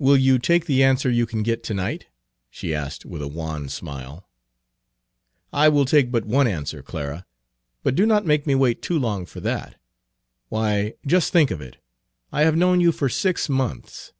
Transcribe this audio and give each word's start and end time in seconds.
"Will 0.00 0.16
you 0.16 0.40
take 0.40 0.66
the 0.66 0.82
answer 0.82 1.08
you 1.08 1.24
can 1.24 1.44
get 1.44 1.62
tonight?" 1.62 2.06
she 2.50 2.74
asked 2.74 3.06
with 3.06 3.22
a 3.22 3.28
wan 3.28 3.68
smile. 3.68 4.28
"I 5.52 5.68
will 5.68 5.84
take 5.84 6.10
but 6.10 6.24
one 6.24 6.48
answer, 6.48 6.82
Clara. 6.82 7.24
But 7.84 7.94
do 7.94 8.06
not 8.06 8.26
make 8.26 8.44
me 8.44 8.56
wait 8.56 8.82
too 8.82 8.98
long 8.98 9.24
for 9.24 9.38
that. 9.38 9.76
Why, 10.48 10.94
just 11.06 11.32
think 11.32 11.52
of 11.52 11.60
it! 11.60 11.76
I 12.32 12.42
have 12.42 12.56
known 12.56 12.80
you 12.80 12.90
for 12.90 13.08
six 13.08 13.48
months." 13.48 14.12